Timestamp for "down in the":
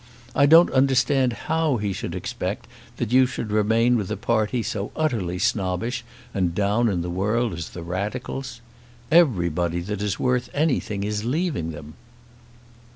6.55-7.09